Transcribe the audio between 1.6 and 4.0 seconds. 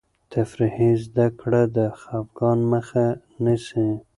د خفګان مخه نیسي.